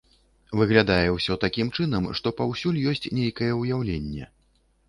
Выглядае 0.59 1.09
ўсё 1.17 1.33
такім 1.43 1.69
чынам, 1.77 2.09
што 2.21 2.27
паўсюль 2.39 2.81
ёсць 2.93 3.07
нейкае 3.19 3.51
ўяўленне. 3.61 4.31